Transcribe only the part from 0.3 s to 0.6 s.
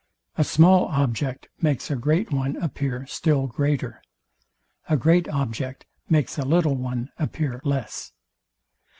A